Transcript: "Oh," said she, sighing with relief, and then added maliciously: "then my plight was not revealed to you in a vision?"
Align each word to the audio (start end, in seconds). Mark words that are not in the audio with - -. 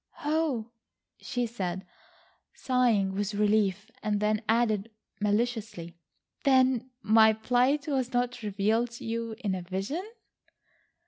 "Oh," 0.25 0.71
said 1.21 1.85
she, 1.85 1.85
sighing 2.55 3.13
with 3.13 3.35
relief, 3.35 3.91
and 4.01 4.19
then 4.19 4.41
added 4.49 4.89
maliciously: 5.21 5.95
"then 6.43 6.89
my 7.03 7.33
plight 7.33 7.87
was 7.87 8.11
not 8.11 8.41
revealed 8.41 8.89
to 8.93 9.05
you 9.05 9.35
in 9.43 9.53
a 9.53 9.61
vision?" 9.61 10.03